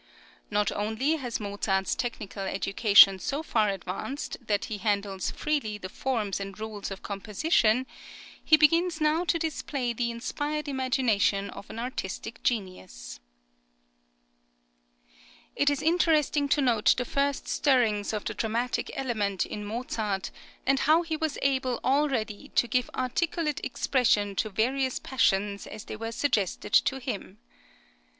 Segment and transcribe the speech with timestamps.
[0.49, 6.39] Not only has Mozart's technical education so far advanced, that he handles freely the forms
[6.39, 7.85] and rules of composition;
[8.43, 13.19] he begins now to display the inspired imagination of an artistic genius.
[15.55, 20.31] It is interesting to note the first stirrings of the dramatic element in Mozart,
[20.65, 25.95] and how he was able already to give articulate expression to various passions as they
[25.95, 27.37] were suggested to him.